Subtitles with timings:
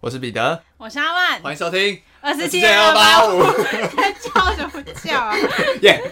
[0.00, 3.42] 我是彼得，我是阿万，欢迎收听二十七27二八五，
[3.94, 5.36] 在叫什么叫啊？
[5.82, 6.02] 耶。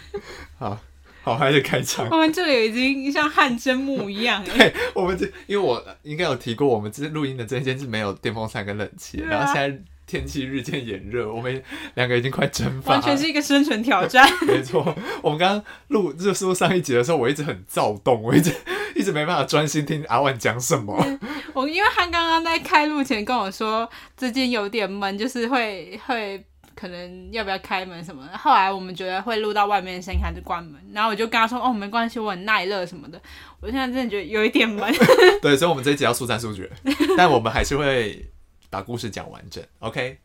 [0.58, 0.80] 好
[1.22, 2.08] 好，还是开场。
[2.10, 11.62] 我们这里已经像汗蒸木一样哎，对，我们这因为我应该有提过，我们这录音的这一间是没有电风扇跟冷气，啊然后现在天气日渐炎热，我们
[11.96, 12.98] 两个已经快蒸发了。
[12.98, 14.26] 完全是一个生存挑战。
[14.48, 18.50] 没错，我们刚刚录就是录上一集的时候，我一直很躁动，我一直
[18.94, 21.18] 一直没办法专心听阿万讲什么。
[21.54, 26.44] 我因为他刚刚在开录前跟我说，最近有点闷，就是会会
[26.74, 28.36] 可能要不要开门什么的。
[28.36, 30.74] 后来我们觉得会录到外面的声音，还是关门。
[30.92, 33.20] 然后我就跟他说：“哦，没关系，我很耐热什么的。”
[33.60, 34.92] 我现在真的觉得有一点闷。
[35.40, 36.70] 对，所以我们这一集要速战速决，
[37.16, 38.28] 但我们还是会
[38.68, 39.62] 把故事讲完整。
[39.78, 40.18] OK，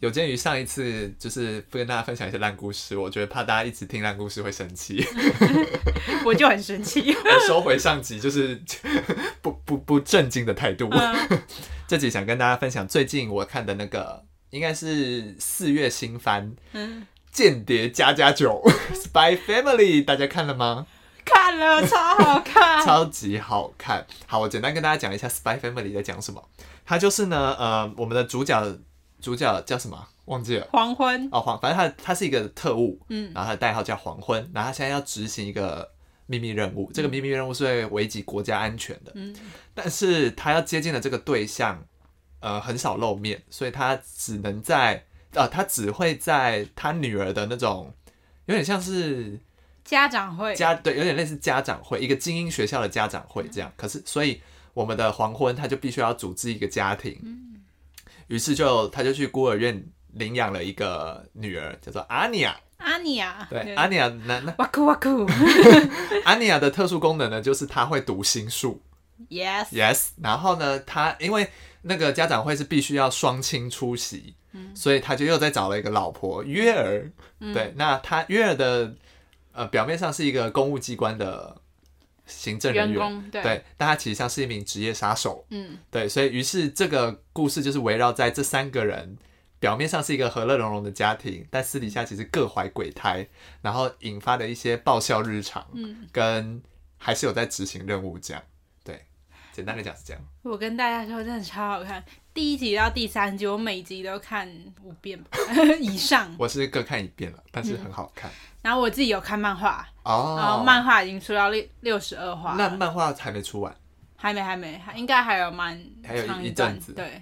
[0.00, 5.04] 有鉴于上一次就是不跟大家分享一些烂故事，我觉得怕大家一直听烂故事会生气，
[6.24, 7.12] 我就很生气。
[7.12, 8.62] 我收回上集就是
[9.42, 10.88] 不不不正经的态度。
[10.92, 11.40] 嗯
[11.88, 18.62] 这集想跟大家分享最近我看的那个，应该是四月新番《嗯，间谍加加九》
[18.94, 20.86] （Spy Family），大家看了吗？
[21.24, 22.84] 看了超好看。
[22.84, 24.06] 超级好看。
[24.26, 26.46] 好，我简单跟大家讲一下《Spy Family》在讲什么。
[26.84, 28.78] 它就是呢，呃，我们的主角
[29.20, 30.08] 主角叫什么？
[30.26, 30.68] 忘记了。
[30.70, 33.32] 黄昏，哦，黄，反正他他是一个特务，嗯。
[33.34, 35.90] 然后他的代号叫黄昏，然后他现在要执行一个
[36.26, 39.34] 秘密任务，这个秘密任务是会危及国家安全的，嗯。
[39.74, 41.82] 但是他要接近的这个对象，
[42.40, 47.92] 呃，很少露面，所以他只能在，呃，他只会在他女儿的那种，
[48.44, 49.38] 有点像是
[49.84, 53.72] 家长会，家对，有点类似家长会，一个精英学校的家长会这样。
[53.76, 54.42] 可是，所以
[54.74, 57.18] 我们的黄昏他就必须要组织一个家庭，
[58.28, 62.56] 于是就他就去孤儿院领养了一个女儿，叫做阿尼亚。
[62.78, 65.26] 阿尼亚，对，阿尼亚那那哇酷哇酷
[66.24, 68.80] 阿尼亚的特殊功能呢，就是他会读心术
[69.30, 70.10] ，yes，，yes。
[70.22, 71.48] 然后呢，他因为
[71.82, 74.32] 那个家长会是必须要双亲出席，
[74.76, 77.10] 所以他就又再找了一个老婆约尔。
[77.52, 78.94] 对，那他约尔的
[79.50, 81.60] 呃表面上是一个公务机关的
[82.28, 85.44] 行政人员，对，但他其实像是一名职业杀手。
[85.50, 89.16] 嗯，对，所以于是这个故事就是围绕在这三个人，
[89.58, 93.26] 表面上是一个和乐融融的家庭，但私底下其实各怀鬼胎，
[93.62, 96.62] 然后引发的一些爆笑日常，嗯，跟
[96.96, 98.42] 还是有在执行任务这样。
[99.58, 100.22] 对，简单的讲是这样。
[100.42, 102.02] 我跟大家说，真的超好看，
[102.32, 104.48] 第一集到第三集，我每集都看
[104.84, 105.30] 五遍吧
[105.80, 106.32] 以上。
[106.38, 108.30] 我是各看一遍了，但是很好看、
[108.62, 110.64] 然后我自己有看漫画，哦然哦后。
[110.64, 113.74] 漫画已经出到六六十二话那，漫画还没出完，
[114.16, 117.20] 还没还没，还应该还有蛮还有一阵子对，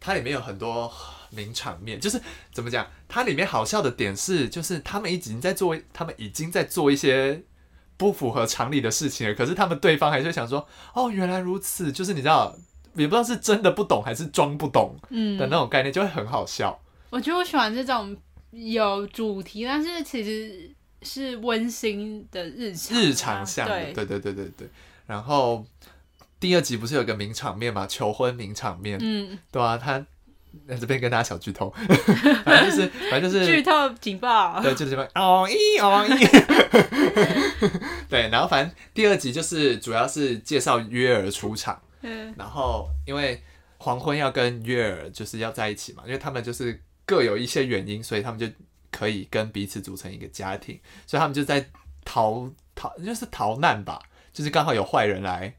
[0.00, 0.90] 它里面有很多
[1.30, 2.18] 名场面，就是
[2.50, 2.86] 怎么讲？
[3.06, 7.42] 它里面好笑的点是，就是他们已经在做，他们已经在做一些
[7.98, 12.56] 不符合常理的事情了，可是他们对方还是会想说，哦，原来如此，就是你知道，
[12.94, 15.36] 也不知道是真的不懂还是装不懂嗯。
[15.36, 16.80] 的，那种概念，就会很好笑。
[17.10, 18.16] 我觉得我喜欢这种
[18.52, 20.70] 有主题，但是其实
[21.02, 23.92] 是温馨的日常啊，日常向的，对。
[23.92, 24.68] 对对对对对。
[25.06, 25.66] 然后
[26.38, 30.06] 第二集不是有个名场面嘛，求婚名场面，嗯，对啊，他
[30.66, 31.70] 在这边跟大家小剧透，
[32.44, 36.26] 反正就是反正就是剧透警报，对，就是这边哦一哦一，
[38.08, 43.42] 对，然后反正第二集就是主要是介绍约尔出场，嗯然后因为
[43.76, 48.46] 黄昏要跟约尔就是要在一起嘛，因为他们就是各有一些原因，所以他们就
[48.90, 51.64] 可以跟彼此组成一个家庭，所以他们就在
[52.04, 54.00] 逃逃就是逃难吧，
[54.32, 55.54] 就是刚好有坏人来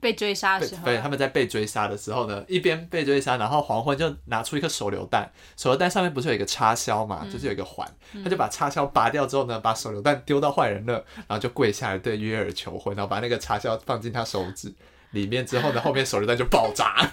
[0.00, 7.88] 被追杀的时候，对，他们在被追杀的时候呢，一边被追杀，然后黄昏就拿出一颗手榴弹，手榴弹上面不是有一个插销嘛，就是有一个环，
[8.22, 14.72] 他就把插销拔掉之后呢，把手榴弹丢到坏人那，然后就跪下来对约尔求婚，然后把那个插销放进他手指
[15.10, 17.10] 里面之后呢，后面手榴弹就爆炸，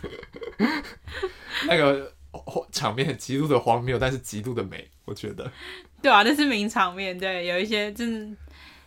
[1.67, 2.13] 那个
[2.71, 5.51] 场面极度的荒谬，但是极度的美，我觉得。
[6.01, 8.37] 对啊，那是名场面，对，有一些真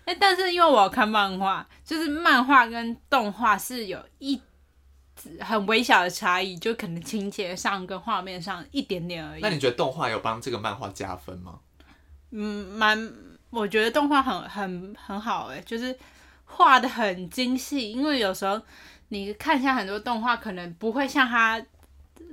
[0.08, 4.40] 的，哎，但是因为我有看漫画，就是漫画跟动画是有一
[5.40, 9.50] 很微小的差异，就可能情节上跟画面上一点点而已那。
[9.50, 11.58] 你觉得动画有帮这个漫画加分吗？
[12.30, 13.12] 嗯，蛮，
[13.50, 15.96] 我觉得动画很很很好哎，就是
[16.44, 18.60] 画的很精细，因为有时候
[19.08, 21.60] 你看一下很多动画，可能不会像它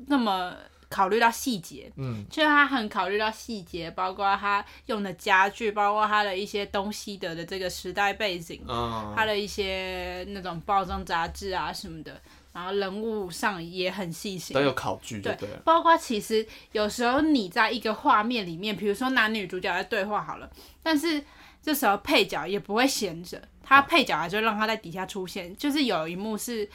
[0.07, 0.53] 那么
[0.89, 12.21] 考虑到细节，嗯，就是他很考虑到细节，包括他用的家具，包括他的一些东西的的这个时代背景，嗯，他的一些那种包装杂志啊什么的，
[12.53, 14.61] 然后人物上也很细心都。
[14.61, 15.49] 有考据，就对对。
[15.63, 20.49] 包括其实有时候你在一个画面里面，比如说男女主角在对话好了，
[20.81, 21.23] 但是
[21.61, 25.55] 这时候配角也不会闲着，他配角还就让他在底下出现。
[25.57, 26.69] 就是有一幕是，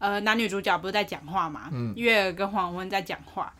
[0.00, 3.54] 呃男女主角不是在讲话嘛，月儿跟黄昏在讲话，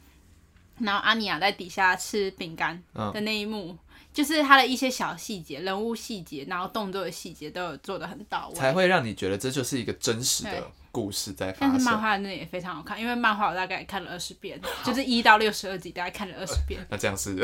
[0.81, 3.79] 然后阿尼亚在底下吃饼干嗯的那一幕。
[4.13, 11.97] 就是他的一些小细节、人物细节，然后动作的细节都有做的很到位，才会让你觉得这就是一个真实的故事在发但是漫。
[12.01, 16.85] 画那也非常好看，因为漫画我大概看了二十遍，就是一到六十二集大概看了二十遍。
[16.91, 17.37] 那这样是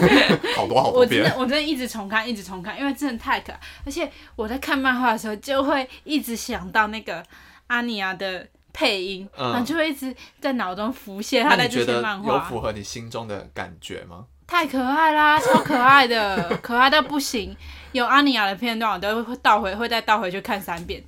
[0.56, 3.60] 好多好多遍我真的，我真的一直重看，一直重看，因为真的太可爱。
[3.84, 7.22] 而且我在看漫画的时候，就会一直想到那个
[7.68, 14.26] 阿尼亚的配音，嗯然后就会一直在脑中浮现他在这些漫画，有符合你心中的感觉吗？
[14.46, 17.56] 太可爱啦，超可爱的，可爱到不行。
[17.90, 21.02] 有阿尼亚的片段，我都会倒回，会再倒回去看三遍。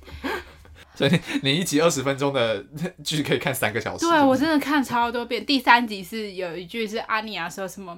[0.93, 2.61] 所以你一集二十分钟的
[3.05, 4.05] 剧可以看三个小时。
[4.05, 5.45] 对我真的看超多遍。
[5.45, 7.97] 第三集是有一句是阿尼亚说什么，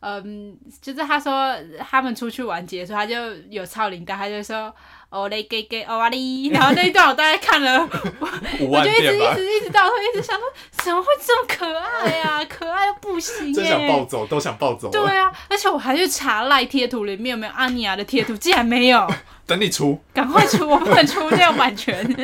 [0.00, 1.54] 嗯，就是他说
[1.90, 3.14] 他们出去玩结束，他就
[3.50, 4.74] 有超铃铛，他就说
[5.10, 7.86] 哦嘞给给哦哇哩，然后那一段我大概看了，
[8.60, 10.44] 五我就一直一，直一直倒退，一直想说
[10.84, 14.04] 怎么会这么可爱呀、可爱到不行真想暴。
[14.06, 14.88] 走，都想暴走。
[14.90, 19.06] 对啊，而且我还去查赖贴图里面有没有阿尼亚的贴图，竟然没有，
[19.46, 22.02] 等你出，赶快出，我不能出这样版权，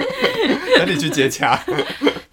[0.79, 1.63] 等你去接洽。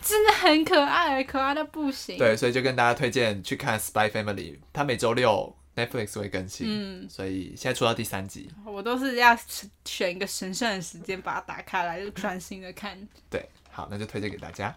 [0.03, 2.17] 真的很可爱，可爱到不行。
[2.17, 4.33] 对，所以就跟大家推荐去看《Spy Family》，
[4.71, 8.49] 它每周六 Netflix 会更新，嗯所以现在出到第三集。
[8.65, 9.37] 我都是要
[9.85, 12.97] 选一个神圣的时间把它打开来，就专心的看。
[13.29, 14.75] 对，好，那就推荐给大家。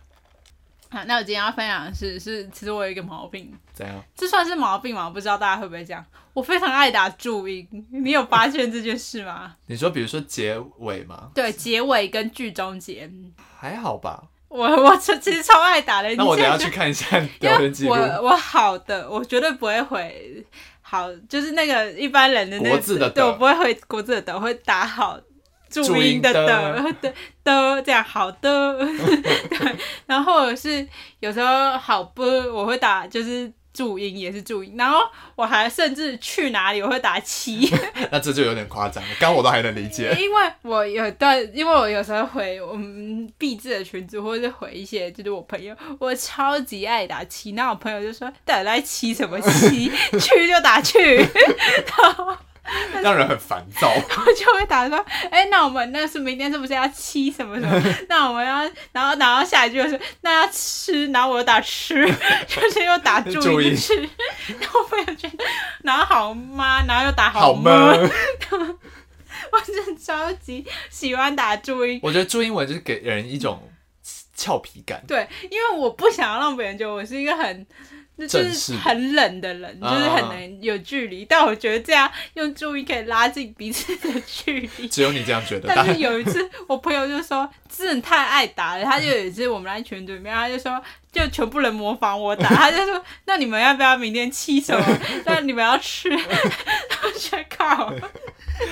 [0.88, 4.00] 好，那我今天要分享的是，是其实我有一个毛病，怎样？
[4.14, 5.06] 这算是毛病吗？
[5.06, 6.04] 我不知道大家会不会这样。
[6.32, 9.56] 我非常爱打注音，你有发现这件事吗？
[9.66, 11.32] 你说，比如说结尾吗？
[11.34, 14.28] 对，结尾跟剧中间，还好吧。
[14.56, 16.14] 我我其其实超爱打的。
[16.14, 17.92] 那我等一下去看一下 因为聊天记录。
[17.92, 20.46] 我我好的，我绝对不会回
[20.80, 25.18] 好，就是那个一般人的那个字的对我不会回国字的的，我会打好
[25.68, 27.14] 注注音音的的的的
[27.44, 28.78] 的这样好的，
[29.50, 29.76] 对，
[30.06, 30.86] 然后是
[31.20, 33.52] 有时候好不我会打就是。
[33.76, 35.00] 注音也是注音，然后
[35.34, 37.70] 我还甚至去哪里我会打七，
[38.10, 40.16] 那这就有点夸张了，刚刚我都还能理解。
[40.18, 52.34] 因为我有段，因为我有时候回我们毕制的群组，或者是回一些就是我朋友，我超级爱打七，那我朋友就说到底在七什么七， 去就打去，然 后
[53.02, 53.88] 让人很烦躁。
[53.94, 54.96] 我就会打说，
[55.30, 57.82] 哎、那我们那是明天是不是要七什么什么？
[58.08, 61.94] 那我们要，然后然后下一句就是那要吃，然后我又打吃，
[62.46, 63.94] 就是又打注注音音吃，
[64.60, 65.44] 然后 我朋友觉得，
[65.82, 66.84] 然后好吗？
[66.86, 67.92] 然后又打好吗？
[67.96, 68.10] 闷。
[69.52, 72.00] 我真的超级喜欢打注音。
[72.02, 73.70] 我觉得注英文就是给人一种
[74.34, 75.02] 俏皮感。
[75.06, 77.66] 对，因为我不想要让别人觉得我是一个很。
[78.16, 81.24] 就是很冷的人，啊就是很难有距离。
[81.24, 84.88] 但我觉得这样用注意可以拉近彼此的距离。
[84.88, 90.80] 只有你这样觉得，但但是有一次， 我朋友就说：“真的太爱打了。”他就有一次我们来群组里面，他就说
[91.12, 94.86] ：“就全部人模仿我打。”他就说：“那你们要不要明天七什么？
[95.26, 96.08] 那你们要吃？”
[97.02, 97.92] 我觉得靠，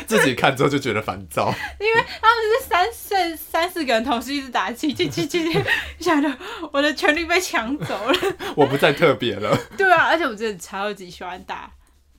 [0.06, 1.54] 自己看之后就觉得烦躁。
[1.78, 5.62] 因为他们是三四三四个人同时一直打七七七七七，
[6.00, 6.28] 想着
[6.74, 8.18] 我的权利被抢走了。
[8.56, 11.70] 我不再特别了，对啊，而且我真的超级喜欢打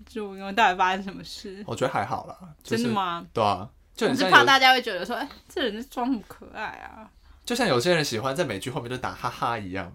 [0.09, 1.61] 主因为，到底发生什么事？
[1.67, 2.37] 我觉得还好啦。
[2.63, 2.95] 就是、真的？
[2.95, 3.27] 吗？
[3.33, 7.03] 对啊，就我很，是怕大家会觉得说，哎、这人是装很可爱啊？
[7.43, 9.91] 就像有些人喜欢在美剧后面就打哈哈一样，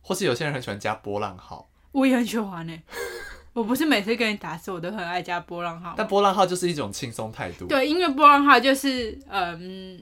[0.00, 2.82] 或是有些人很喜欢加波浪号，我也很喜欢呢、欸
[3.52, 5.94] 我不是每次跟你打字，我都很爱加波浪号。
[5.96, 7.66] 但波浪号就是一种轻松态度。
[7.66, 10.00] 对，因为波浪号就是嗯，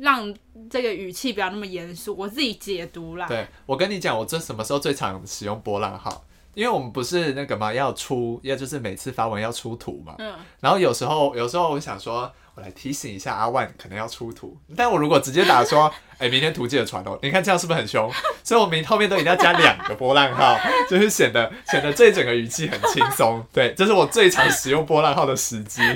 [0.00, 0.34] 让
[0.68, 3.26] 这个语气不要那么严肃，我自己解读啦。
[3.26, 6.24] 对，我跟你讲，我这什么时候最常使用波浪号？
[6.54, 10.16] 因为我们不是那个嘛，要出，要就是每次发文要出图嘛。
[10.18, 18.10] 嗯，然后有时候，有时候我想说，我来提醒一下阿万可能要出图，但我如果直接打说， 哎、明天图记得传哦，你看这样是不是很凶？
[18.42, 20.58] 所以我明后面都一定要加两个波浪号，
[20.90, 23.46] 就是显得显得这整个语气很轻松。
[23.52, 25.80] 对，这是我最常使用波浪号的时机。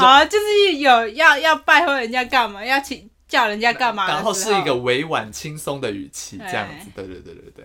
[0.00, 6.88] 好啊，就是有要要拜托人家干嘛，要请叫人家干嘛然后是一个委婉轻松的语气，这样子。
[6.94, 7.64] 对对对对对。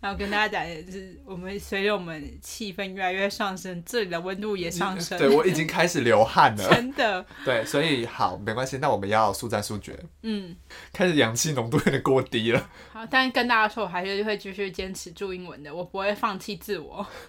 [0.00, 5.18] 然后跟大家讲，就是我们随着我们气氛越来越上升，这里的温度也上升。
[5.18, 6.70] 对我已经开始流汗了。
[6.70, 9.98] 真的， 对，所以好没关系，那我们要速战速决。
[10.22, 10.54] 嗯，
[10.92, 12.70] 开始氧气浓度有点过低了。
[12.92, 17.04] 好，但是跟大家说，我还是会继续坚持注英文的，我不会放弃自我。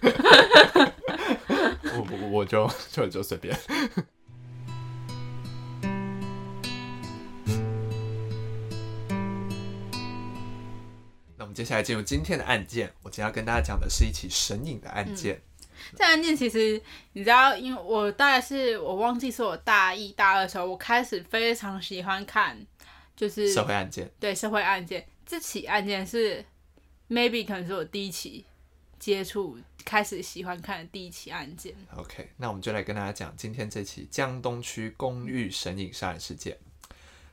[1.82, 3.52] 我我我就就就随便。
[11.50, 12.92] 们接下来进入今天的案件。
[13.02, 15.42] 我今天要跟大家讲的是一起神隐的案件。
[15.96, 16.80] 这案件其实
[17.14, 22.56] 你知道，因为我大概是我忘记是我大一大二的时候，我开始非常喜欢看，
[23.16, 24.08] 就是社会案件。
[24.20, 25.04] 对社会案件。
[25.26, 26.44] 这起案件是
[27.08, 28.44] maybe 可能是我第一起
[28.98, 31.74] 接触、开始喜欢看的第一起案件。
[31.96, 36.58] OK，那我们就来跟大家讲今天这起江东区公寓神隐杀人事件。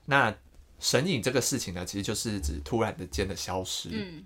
[0.06, 0.34] 那
[0.80, 3.90] 神隐这个事情呢，其实就是指突然的间的消失。
[3.92, 4.26] 嗯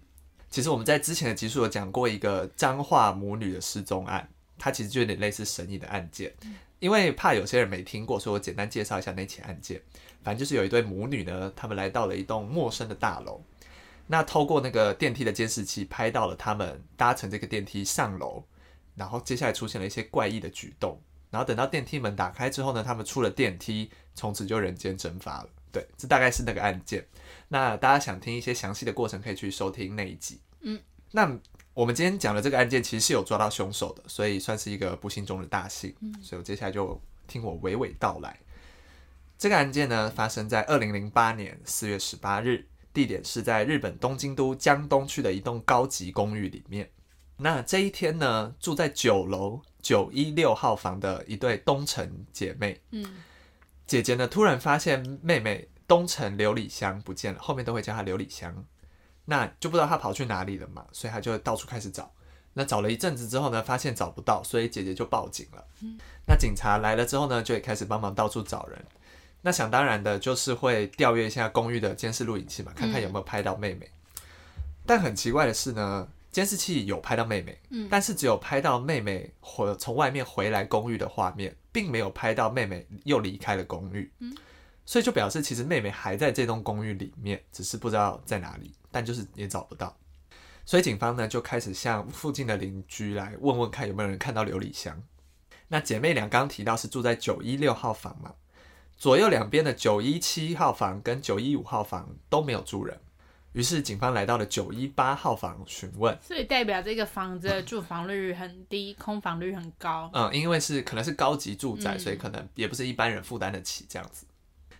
[0.49, 6.33] 其实我们在之前的集数有讲过一个彰化母女的失踪案，它其实就有点类似神隐的案件。
[6.79, 9.81] 因为怕有些人没听过，所以我简单介绍一下那起案件。
[10.23, 13.41] 反正就是有一对母女呢，他们来到了一栋陌生的大楼，
[14.07, 18.43] 那透过那个电梯的监视器拍到了他们搭乘这个电梯上楼，
[18.95, 25.49] 然后接下来出现了一些怪异的举动，然后等到电梯门打开之后呢，他们出了电梯，从此就人间蒸发了。
[25.71, 27.05] 对，这大概是那个案件。
[27.47, 30.39] 那大家想听一些详细的过程，可以去收听那一集。
[30.61, 30.79] 嗯，
[31.11, 31.37] 那
[31.73, 35.95] 我们今天讲的这个案件其实是有抓到凶手的，所以算是一个不幸中的大幸。
[36.01, 38.37] 嗯，所以我接下来就听我娓娓道来。
[39.37, 46.89] 这个案件呢，发生在二零零八年四月十八日，地点是在日本东京都江东区的一栋高级公寓里面。
[47.37, 53.03] 那这一天呢，住在九楼九一六号房的一对东城姐妹，嗯
[53.91, 58.63] 姐姐呢突然发现妹妹东城琉璃香不见了，后面都会叫她琉璃香，
[59.25, 62.09] 那就不知道她跑去哪里了嘛，所以她就到处开始找。
[62.53, 65.67] 那找了一阵子之后呢，发现找不到，所以姐姐就报警了。
[66.25, 68.81] 那警察来了之后呢，就也开始帮忙到处找人。
[69.41, 73.91] 那想当然的就是会调阅一下公寓的监视录影器嘛，看看有没有拍到妹妹。
[74.85, 84.11] 但很奇怪的是呢，监视器有拍到妹妹，嗯但是只有拍到妹妹回从外面回来公寓的画面，并没有拍到妹妹又离开了公寓。
[84.19, 84.35] 嗯
[84.83, 89.95] 所以就表示其实妹妹还在这栋公寓里面，只是不知道在哪里，但就是也找不到。
[90.65, 95.01] 所以警方呢就开始向附近的邻居来问问看有没有人看到琉璃香。
[95.67, 98.33] 那姐妹俩刚刚提到是住在九一六号房嘛，
[98.97, 102.99] 左右两边的九一七号房跟九一五号房都没有住人。
[103.53, 110.09] 于是警方来到了九一八号房询问，所以代表这个房子的住房率很低，空房率很高。
[110.13, 114.25] 嗯，因为是可能是高级住宅，嗯所以可能也不是一般人负担得起这样子。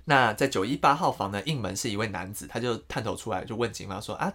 [0.06, 4.34] 那在九一八号房呢，应门是一位男子，他就探头出来就问警方说啊，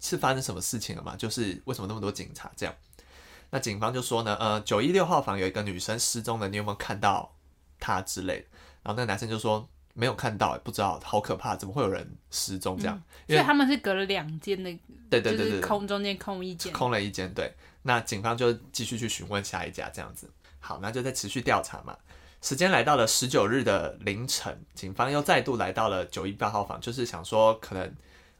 [0.00, 1.14] 是发生什么事情了吗？
[1.16, 2.74] 就是为什么那么多警察这样？
[3.50, 7.36] 那警方就说呢，呃，九一六号房有一个女生失踪了，你有没有看到
[7.78, 8.46] 她之类的？
[8.82, 13.00] 然后那个男生就说没有看到，不知道，好可怕，怎么会有人失踪这样？
[13.26, 16.72] 因所以为他们是隔了两间的，就是对对对对对，空中间空一间。
[16.72, 17.54] 空了一间，对。
[17.82, 20.28] 那警方就继续去询问下一家，这样子。
[20.58, 21.96] 好，那就在持续调查嘛。
[22.42, 27.94] 时间来到了十九日的凌晨，警方又再度来到了九一八号房，就是想说可能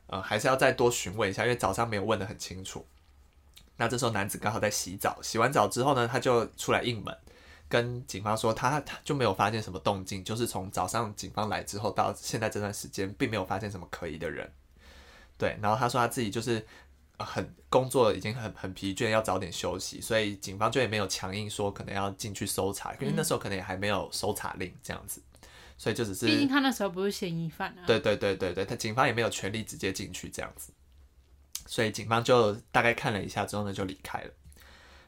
[0.08, 2.86] 呃还是要再多询问一下，因为早上没有问得很清楚。
[3.76, 7.16] 那这时候男子刚好在洗澡，洗完澡之后呢，他就出来应门，
[7.74, 14.48] 跟警方说他他就没有发现什么动静，就是从早上警方来之后到现在这段时间，并没有发现什么可疑的人。
[15.36, 16.64] 对，然后他说他自己就是
[17.16, 25.20] 呃很工作已经很很疲倦，要早点休息，所以警方就也没有强硬说可能要进去搜查，因为那时候可能也还没有搜查令这样子，
[25.76, 27.82] 所以就只是毕竟他那时候不是嫌疑犯啊。
[27.88, 30.72] 对对对对对，他警方也没有权利直接进去这样子，
[31.66, 34.30] 所以警方就大概看了一下之后呢，就离开了。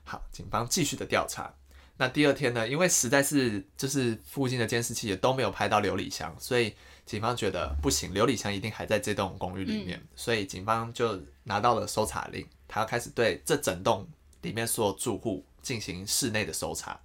[0.03, 1.55] 好，警方继续的调查。
[1.99, 6.75] 那第二天呢，因为实在是就是附近的监视器也都没有拍到琉璃香，所以
[7.07, 14.07] 警方觉得不行，琉璃香一定还在这栋公寓里面，所以警方就拿到了搜查令，他要开始对这整栋
[14.43, 17.01] 里面所有住户进行室内的搜查。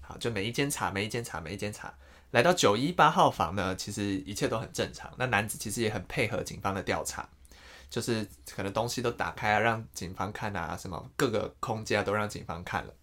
[0.00, 1.92] 好，就每一间查，每一间查，每一间查。
[2.30, 5.12] 来到九一八号房呢，其实一切都很正常。
[5.18, 7.28] 那男子其实也很配合警方的调查，
[7.90, 12.94] 就是可能东西都打开啊，让警方看啊，什么各个空间啊都让警方看了。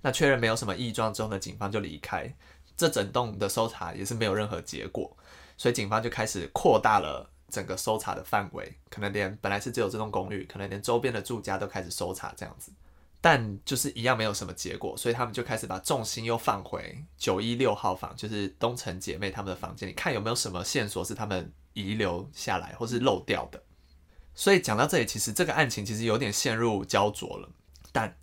[0.00, 2.32] 那确认没有什么异状之后呢，警方就离开。
[2.76, 5.16] 这整栋的搜查也是没有任何结果，
[5.56, 12.70] 所以警方就开始扩大了整个搜查的范围，可能连本来是只有这栋公寓，可能连周边的住家都开始搜查这样子。
[13.20, 23.60] 但就是一样没有什么结果，所以他们就开始把重心又放回九一六号房，就是东城姐妹她们的房间里，看有没有什么线索是他们遗留下来或是漏掉的。
[24.36, 27.50] 所以讲到这里，其实这个案情其实有点陷入焦灼了。
[27.90, 28.16] 但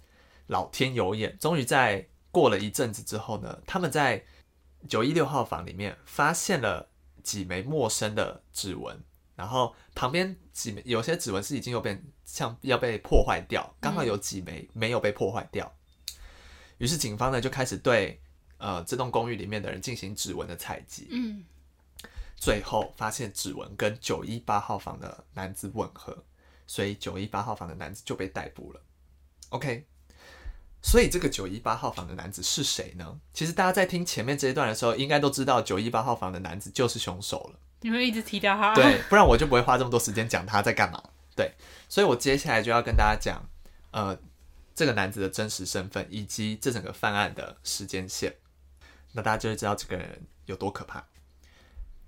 [0.47, 4.23] 老天有眼，终于在过了一阵子之后呢，他们在
[4.87, 6.89] 九一六号房里面发现了
[7.23, 9.01] 几枚陌生的指纹，
[9.35, 15.73] 然后旁边几枚有些指纹是已经有被像要被破坏掉，刚好有几枚没有被破坏掉。
[16.77, 18.21] 于是警方呢就开始对
[18.57, 21.43] 呃这栋公寓里面的人进行指纹的采集，嗯，
[22.35, 26.23] 最后发现指纹跟九一八号房的男子吻合，
[26.67, 28.81] 所以九一八号房的男子就被逮捕了。
[29.49, 29.87] OK，
[30.85, 33.19] 所以这个九一八号房的男子是谁呢？
[33.33, 37.59] 其实大家在听前面这一段的时候，应该都知道九一八号房的男子就是凶手了。
[37.81, 41.03] 你会一直提到他，对， 不然我就不会花这么多时间讲他在干嘛。
[41.35, 41.51] 对，
[41.89, 43.43] 所以我接下来就要跟大家讲，
[43.89, 44.15] 呃，
[44.75, 48.35] 这个男子的真实身份以及这整个犯案的时间线，
[49.13, 51.03] 那大家就会知道这个人有多可怕。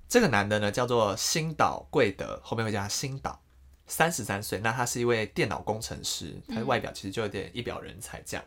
[0.08, 3.42] 这个男的呢，叫做新岛贵德，后面会叫他新岛，
[3.88, 4.60] 三十三岁。
[4.60, 8.46] 那他是一位电脑工程师，他的外表其实就有点一表人才这样，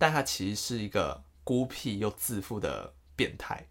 [0.00, 3.66] 但他其实是一个孤僻又自负的变态。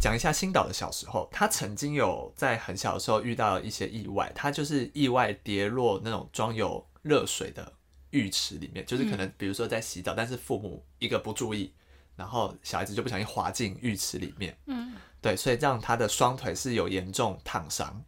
[0.00, 7.72] 讲一下新岛的小时候，他曾经有在很小的时候遇到一些意外，他就是意外跌落那种装有热水的
[8.10, 11.72] 浴池里面，就是可能比如说在洗澡，但是父母一个不注意，
[12.16, 18.04] 然后小孩子就不小心滑进浴池里面，嗯，对，所以让他的双腿是有严重烫伤，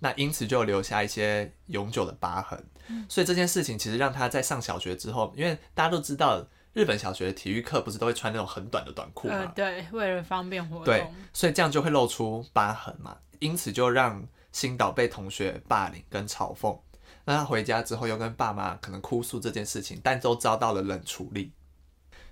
[0.00, 2.60] 那因此就留下一些永久的疤痕。
[3.08, 6.44] 所以这件事情其实让他在上小学之后，因为大家都知道。
[6.72, 9.52] 日本小学的体育课不是都会穿那种很短的短裤呃，吗？
[9.56, 16.78] 对，为了方便活对动，，所以这样就会露出疤痕嘛，因此就让新岛被同学霸凌跟嘲讽。
[17.24, 21.52] 那他回家之后又跟爸妈可能哭诉这件事情，但都遭到了冷处理。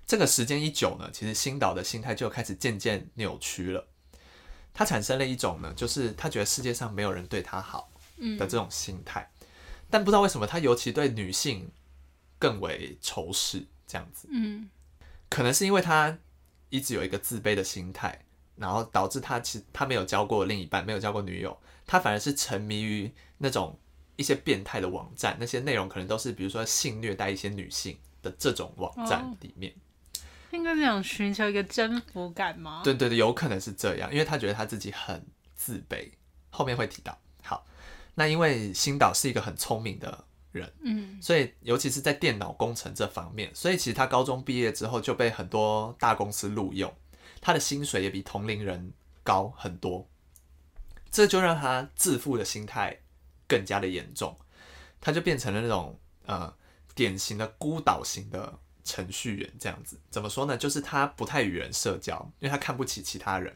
[0.07, 3.85] 这个时间一久呢，其实新岛的心态就开始渐渐扭曲了。
[4.79, 9.29] 他产生了一种呢，就是他觉得世界上没有人对他好嗯的这种心态，
[9.89, 11.69] 但不知道为什么他尤其对女性
[12.37, 14.29] 更为仇视，这样子。
[14.31, 14.69] 嗯
[15.27, 16.17] 可能是因为他
[16.69, 18.23] 一直有一个自卑的心态，
[18.55, 23.77] 然后导致他其实他没有交过另一半，没有交过女友，他反而是沉迷于那种
[24.15, 29.75] 一些变态的网站，那些内容可能都是比如说性虐待一些女性的这种网站哦里面。
[30.51, 32.81] 应该是想寻求一个征服感吗？
[32.83, 35.25] 对对对，有可能是这样，因为他觉得他自己很
[35.55, 36.11] 自卑，
[36.49, 37.17] 后面会提到。
[37.43, 37.65] 好，
[38.15, 46.93] 那因为新岛是一个很聪明的人，嗯所以尤其是在电脑工程这方面，所以其实他高中毕业之后就被很多大公司录用，
[47.39, 48.91] 他的薪水也比同龄人
[49.23, 50.07] 高很多，
[51.11, 52.99] 这就让他自负的心态
[53.47, 54.37] 更加的严重，
[54.99, 56.53] 他就变成了那种呃
[56.95, 58.59] 典型的孤岛型的
[58.89, 59.99] 程序员这样子。
[60.09, 60.57] 怎么说呢？
[60.57, 63.55] 就是他不太与人社交，因为他看不起其他人，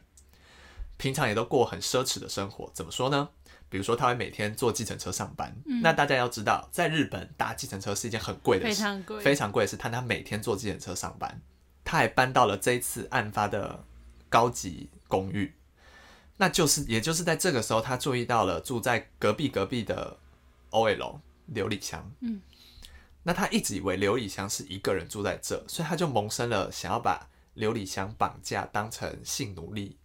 [0.98, 2.70] 平常也都过很奢侈的生活。
[2.74, 3.30] 怎么说呢？
[3.70, 5.52] 比如说，他会每天坐计程车上班。
[5.82, 9.76] 那大家要知道，在日本搭计程车是一件很贵的事，非常贵非常贵的事。
[9.82, 11.42] 但他每天坐计程车上班，
[11.84, 13.84] 他还搬到了这一次案发的
[14.30, 15.52] 高级公寓。
[16.38, 20.18] 那就是，也就是在这个时候，他注意到了住在隔壁隔壁的
[20.70, 22.12] OL 刘礼香。
[22.20, 22.40] 嗯，
[23.24, 29.98] 那他一直以为刘礼香是一个人住在这，所以他就萌生了想要把刘礼香绑架当成性奴隶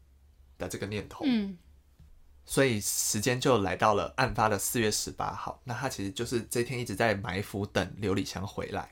[0.56, 1.24] 的这个念头。
[1.26, 1.58] 嗯
[2.50, 5.60] 所以时间就来到了案发的四月十八号。
[5.64, 8.90] 那他其实就是这天一直在埋伏等刘礼香回来。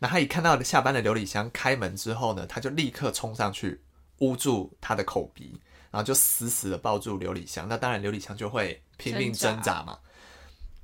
[0.00, 3.80] 那他一看到下班的刘礼香开门之后呢，他就立刻冲上去
[4.18, 5.60] 捂住他的口鼻，
[5.92, 7.68] 然后就死死的抱住刘礼香。
[7.68, 10.00] 那当然刘礼香就会拼命挣挣扎嘛。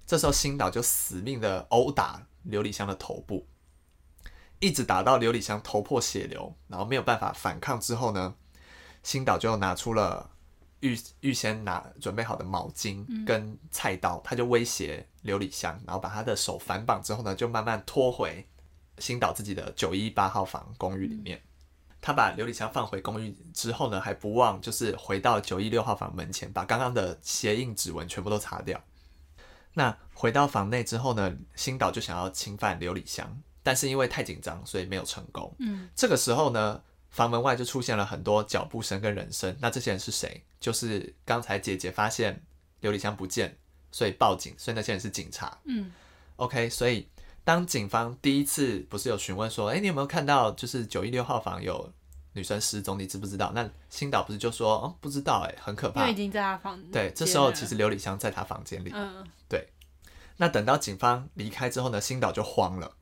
[0.06, 3.46] 这时候新岛就死命的殴打刘礼香的头部，
[4.58, 8.34] 一直打到刘礼香头破血流，然后没有办法反抗之后呢，
[9.02, 10.30] 新岛就拿出了
[10.80, 18.46] 预预先拿准备好的毛巾跟菜刀，他就威胁刘礼香，然后把他的手反绑之后呢，就慢慢拖回
[18.98, 21.40] 新岛自己的九一八号房公寓里面。
[22.00, 28.82] 他把刘礼香放回公寓之后呢，还不忘就是回到九一六号房门前，把刚刚的鞋印指纹全部都擦掉。
[29.74, 35.54] 那回到房内之后呢，新岛就想要侵犯刘礼香，但是因为太紧张，所以没有成功。
[35.58, 39.56] 嗯这个时候呢，房门外就出现了很多脚步声跟人声。
[39.60, 40.44] 那这些人是谁？
[40.60, 42.42] 就是刚才姐姐发现
[42.80, 43.56] 刘礼香不见，
[43.90, 45.58] 所以报警，所以那些人是警察。
[45.64, 45.90] 嗯
[46.36, 47.08] OK，所以
[47.44, 51.92] 当警方第一次不是有询问说，哎、你有没有看到就是九一六号房有
[52.34, 53.52] 女生失踪，你知不知道？
[53.54, 56.16] 那新岛不是就说，哦，不知道、哎，很可怕因为已。
[56.16, 58.90] 经在他房对，这时候其实刘礼香在他房间里。
[58.94, 59.24] 嗯
[60.38, 62.96] 那等到警方离开之后呢，新岛就慌了，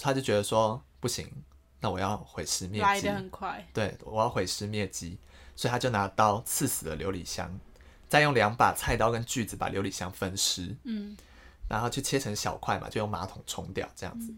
[0.00, 1.30] 他就觉得说不行，
[1.80, 3.12] 那我要毁尸灭迹来的。
[3.12, 5.18] 很快，对，我要毁尸灭迹，
[5.54, 7.60] 所以他就拿刀刺死了刘礼香，
[8.08, 11.16] 再用两把菜刀跟锯子把刘礼香分尸，嗯
[11.68, 14.34] 然后就切成小块嘛，就用马桶冲掉，这样子。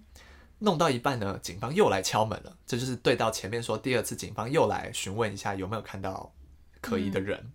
[0.58, 6.34] 弄到一半呢，警方又来敲门了，这就是对到前面说第二次警方又来询问一下有没有看到
[6.80, 7.52] 可疑的人。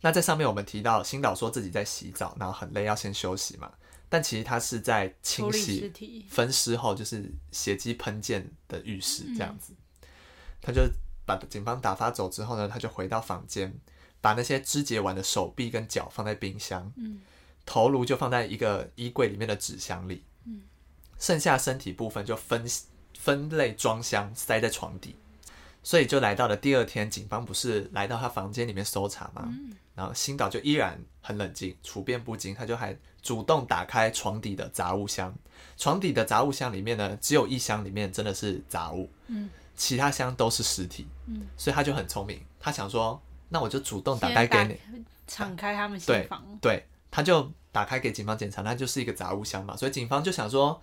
[0.00, 3.72] 那在上面我们提到，新岛说自己在洗澡，然后很累要先休息嘛，
[4.08, 5.92] 但其实他是在清洗
[6.28, 9.72] 分尸后就是血迹喷溅的浴室这样子，
[10.60, 10.82] 他就
[11.24, 13.78] 把警方打发走之后呢，他就回到房间，
[14.20, 17.20] 把那些肢解完的手臂跟脚放在冰箱，嗯。
[17.70, 20.24] 头颅就放在一个衣柜里面的纸箱里，
[21.18, 22.64] 剩下身体部分就分
[23.18, 25.16] 分类装箱塞在床底，
[25.82, 29.48] 所以就来到了第二天，警方不是来到他房间里面搜查吗？
[29.94, 35.34] 然后新岛就依然很冷静，处变不惊，他就还主动打开床底的杂物箱。
[35.76, 50.80] 床底的杂物箱里面呢，只有一箱里面真的是杂物，嗯，其他箱都是尸体，嗯，所以他就很聪明，他想说，那我就主动打开给你，敞开他们对心房，对，他就打开给警方检查，那就是一个杂物箱嘛，所以警方就想说，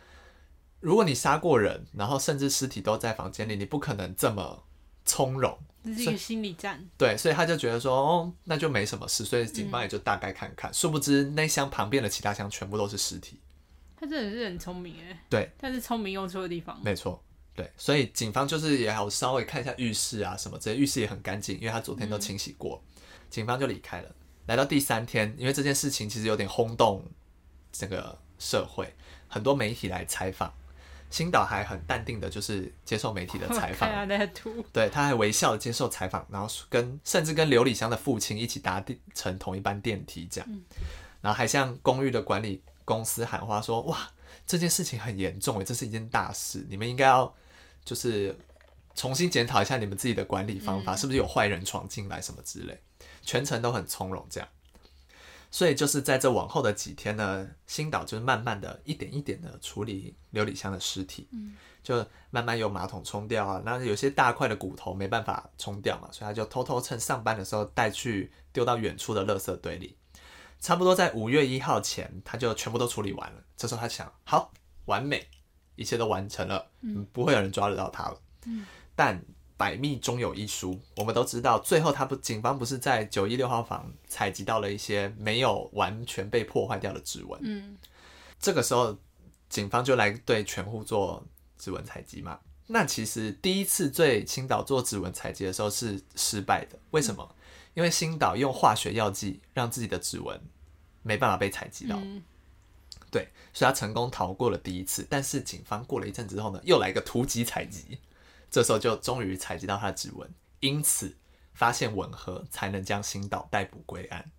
[0.86, 4.64] 如果你杀过人，然后甚至尸体都在房间里，你不可能这么
[5.04, 6.88] 从容，这是一个心理战。
[6.96, 13.40] 对，所以他就觉得说，哦，那就没什么事，所以警方也就大概看看，殊不知那箱旁边的其他箱全部都是尸体，
[13.96, 16.80] 他真的是很聪明哎，对，但是聪明用错的地方。
[16.84, 17.20] 没错。
[17.56, 22.84] 对，所以警方就是也好稍微看一下浴室啊什么这些，浴室也很干净，因为他昨天都清洗过。
[23.32, 24.16] 警方就离开了。
[24.46, 27.04] 来到第三天，因为这件事情其实有点轰动
[27.72, 28.94] 这个社会，
[29.28, 30.54] 很多媒体来采访，
[31.16, 33.90] 新岛还很淡定的，就是接受媒体的采访。
[34.74, 40.50] 对，他还微笑的接受采访，然后跟甚至跟刘礼香的父亲一起搭地乘同一班电梯这样，
[41.22, 44.12] 然后还向公寓的管理公司喊话说：“哇，
[44.46, 47.34] 这件事情很严重诶，这是一件大事，你们应该要
[47.86, 48.38] 就是
[48.94, 52.78] 重新检讨一下你们自己的管理方法，是不是有坏人闯进来什么之类。”
[53.24, 54.50] 全程都很从容这样。
[55.52, 61.28] 所以就是在这往后的几天呢，新岛就是慢慢的一点一点的处理琉璃香的尸体，
[61.84, 63.62] 就慢慢用马桶冲掉啊。
[63.64, 69.96] 那有些大块的骨头没办法冲掉嘛，所以他就偷偷趁上班的时候带去丢到远处的垃圾堆里。
[70.60, 73.44] 差不多在五月一号前，他就全部都处理完了。
[73.56, 74.52] 这时候他想，好，
[74.86, 75.28] 完美，
[75.76, 78.20] 一切都完成了，嗯，不会有人抓得到他了。
[78.46, 79.24] 嗯，但
[79.58, 87.40] 百密终有一疏，我们都知道，最后他不，警方不是在九一六号房采集到了一些没有完全被破坏掉的指纹。
[87.44, 87.78] 嗯，
[88.40, 88.98] 这个时候，
[89.50, 91.24] 警方就来对全户做
[91.58, 92.40] 指纹采集嘛。
[92.68, 97.36] 那其实第一次对青岛做指纹采集的时候是失败的，为什么？
[97.76, 100.42] 因为新岛用化学药剂让自己的指纹
[101.04, 102.24] 没办法被采集到，嗯
[103.12, 105.06] 对，所以他成功逃过了第一次。
[105.10, 108.00] 但是警方过了一阵之后呢，又来一个突击采集，
[108.56, 111.18] 这时候就终于采集到他的指纹，因此
[111.54, 114.32] 发现吻合，才能将新岛逮捕归案。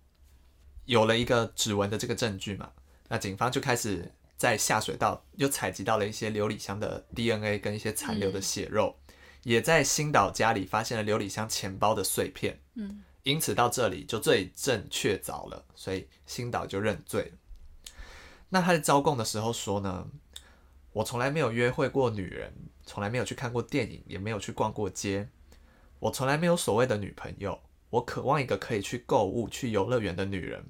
[0.85, 2.71] 有了一个指纹的这个证据嘛，
[3.09, 8.97] 那警方就开始在下水道又采集到了一些琉璃香的 DNA 跟一些残留的血肉，
[9.43, 12.59] 也在新岛家里发现了琉璃香钱包的碎片。
[12.73, 17.37] 嗯，因此到这里就罪证确凿了，所以新岛就认罪了。
[18.49, 20.07] 那他在招供的时候说呢，
[20.97, 22.51] 我从来没有约会过女人，
[22.83, 25.29] 从来没有去看过电影，也没有去逛过街，
[25.99, 27.59] 我从来没有所谓的女朋友。
[27.91, 30.65] 我渴望一个可以去购物、去游乐园的女人。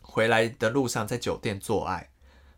[0.00, 2.08] 回来的路上在酒店做爱，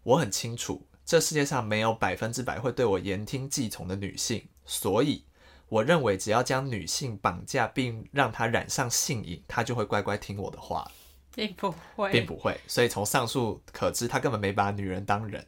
[0.03, 5.25] 我很清楚，这世界上没有百分之百会对我言听计从的女性，所以
[5.71, 10.87] 我认为只要将女性绑架并让她染上性瘾，她就会乖乖听我的话。
[11.35, 12.61] 并不会，并不会。
[12.67, 15.47] 所以从上述可知，他根本没把女人当人，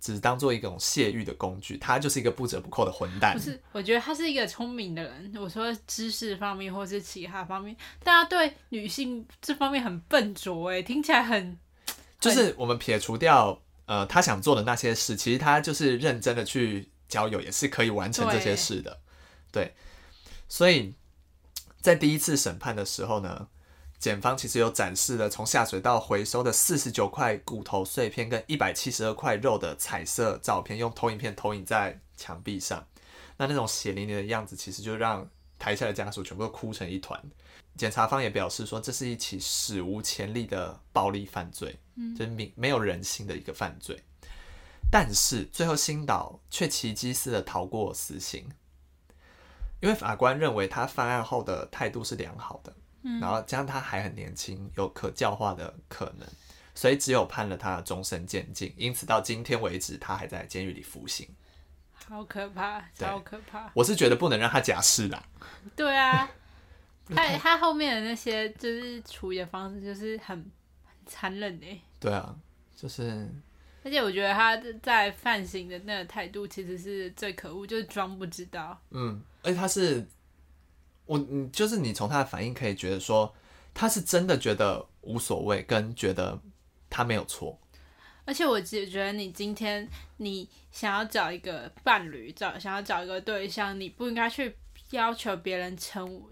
[0.00, 1.76] 只是当做一种泄欲的工具。
[1.78, 3.40] 他就是一个不折不扣的混蛋不。
[3.40, 5.32] 是，我觉得他是一个聪明的人。
[5.36, 11.58] 我说知识方面或是其他方面，大家对女性这方面很笨拙哎，听起来很
[12.20, 19.00] 就是我们撇除掉呃他想做的那些事，其实他就是认真的去交友，也是可以完成这些事的。
[19.50, 19.74] 对，
[20.48, 20.94] 所以
[21.80, 23.48] 在第一次审判的时候呢。
[23.98, 32.86] 检方其实有展示了从下水道回收的四十九块骨头碎片跟一百七十二块肉的彩色照片，用投影片投影在墙壁上。
[33.36, 37.20] 那那种血淋淋的样子，其实就让台下的家属全部都哭成一团。
[37.76, 44.00] 检察方也表示说，这是一起史无前例的暴力犯罪，嗯，就是没没有人性的一个犯罪。
[44.90, 48.48] 但是最后新岛却奇迹似的逃过死刑，
[49.80, 52.72] 因为法官认为他犯案后的态度是良好的。
[53.02, 56.28] 然后加上他还很年轻，有可教化的可能，
[56.74, 58.74] 所以只有判了他终身监禁。
[58.76, 61.28] 因此到今天为止，他还在监狱里服刑。
[62.08, 63.70] 好可怕，超可怕。
[63.74, 65.22] 我是觉得不能让他假释啦。
[65.76, 66.28] 对啊，
[67.08, 70.36] 他他后面的那些就是处理的方式就是很
[70.84, 71.78] 很残忍哎。
[72.00, 72.34] 对啊，
[72.74, 73.28] 就是，
[73.84, 78.80] 而且我觉得他在犯行的那个态度其实是最可恶，就是装不知道。
[78.90, 80.06] 嗯，而且他是。
[81.08, 83.34] 我嗯，就是你从他的反应可以觉得说，
[83.72, 86.38] 他是真的觉得无所谓，跟觉得
[86.90, 87.58] 他没有错。
[88.26, 94.54] 而且我只觉得你今天你想要找一个伴侣，找想要找一个对象，你不应该去
[94.90, 96.22] 要求别人成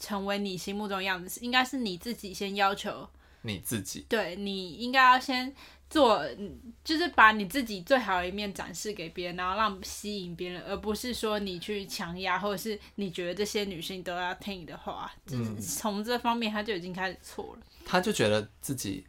[0.00, 3.08] 成为你心目中的样子，应该是你自己先要求
[3.42, 4.04] 你自己。
[4.08, 5.54] 对你应该要先
[5.94, 15.08] 做，嗯就是把你自己最好的一面展示给别人，然后让吸引别人，而不是说你去强压，或者是你觉得这些女性都要听你的话。
[15.24, 17.66] 就是从这方面他就已经开始错了。
[17.86, 19.06] 他就觉得自己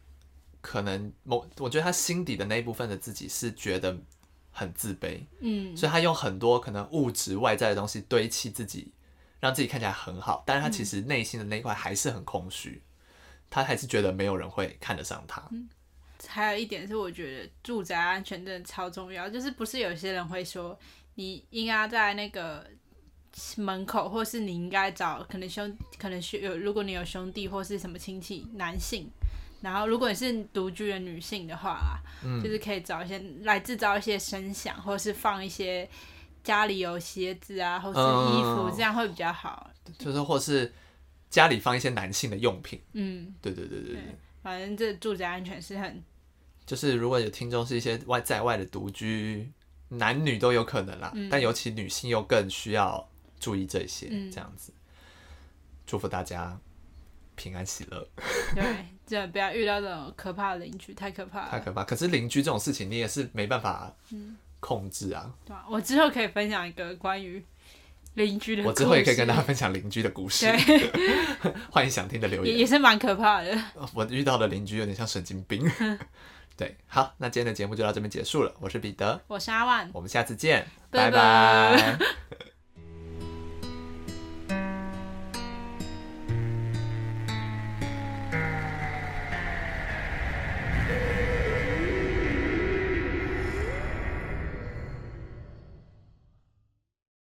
[0.60, 3.98] 可能某，我觉得他心底的那一部分的自己是觉得
[4.52, 8.92] 很自卑，嗯，所以他用很多可能物质外在的东西堆砌自己，
[9.40, 12.80] 让自己看起来很好，但是他其实内心的那一块还是很空虚，
[13.50, 15.42] 他还是觉得没有人会看得上他。
[16.26, 19.28] 还有一点是，我觉得住宅安全真的超重要。
[19.28, 20.78] 就是不是有些人会说，
[21.14, 22.66] 你应该在那个
[23.56, 29.10] 门口，或是你应该找可能兄，可能兄有，如果你有兄弟或是什么亲戚男性，
[29.60, 32.00] 然后如果你是独居的女性的话啊，
[32.42, 35.88] 就是可以找一些来制造一些声响，或是放一些
[36.42, 39.70] 家里有鞋子啊，或是衣服，嗯这样会比较好。
[39.98, 40.72] 就是或是
[41.28, 43.94] 家里放一些男性的用品，嗯，对对对对。
[43.94, 44.02] 对，
[44.46, 46.00] 反正这住宅安全是很
[46.64, 49.50] 就是如果有听众是一些外在外的独居，
[49.88, 54.72] 男女都有可能啦，但尤其女性又更需要注意这些，嗯这样子。
[55.84, 56.56] 祝福大家
[57.34, 58.08] 平安喜乐，
[58.54, 61.50] 对，真的不要遇到这种可怕的邻居，太可怕了。
[61.50, 61.82] 太可怕。
[61.82, 63.92] 可是邻居这种事情，你也是没办法
[64.60, 65.34] 控制啊。
[65.44, 67.44] 对啊，我之后可以分享一个关于
[68.16, 70.90] 邻居的故事，我之后也可以跟大家分享邻居的故事，对，
[71.70, 72.52] 欢迎想听的留言。
[72.52, 73.56] 也也是蛮可怕的。
[73.94, 75.70] 我遇到的邻居有点像神经病。
[76.56, 78.52] 对，好，那今天的节目就到这边结束了。
[78.60, 81.98] 我是彼得，我是阿万，我们下次见，拜拜拜